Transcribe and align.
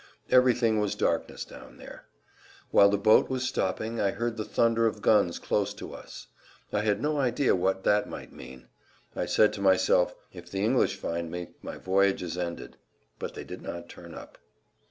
Everything 0.31 0.79
was 0.79 0.95
darkness 0.95 1.45
down 1.45 1.77
there. 1.77 2.05
While 2.71 2.89
the 2.89 2.97
boat 2.97 3.29
was 3.29 3.47
stopping 3.47 4.01
I 4.01 4.09
heard 4.09 4.35
the 4.35 4.43
thunder 4.43 4.87
of 4.87 5.03
guns 5.03 5.37
close 5.37 5.75
to 5.75 5.93
us. 5.93 6.25
I 6.73 6.81
had 6.81 6.99
no 7.03 7.19
idea 7.19 7.55
what 7.55 7.83
that 7.83 8.09
might 8.09 8.33
mean. 8.33 8.67
I 9.15 9.27
said 9.27 9.53
to 9.53 9.61
myself, 9.61 10.15
"If 10.33 10.49
the 10.49 10.63
English 10.65 10.95
find 10.95 11.29
me 11.29 11.51
my 11.61 11.77
voyage 11.77 12.23
is 12.23 12.35
ended." 12.35 12.77
But 13.19 13.35
they 13.35 13.43
did 13.43 13.61
not 13.61 13.89
turn 13.89 14.15
up. 14.15 14.39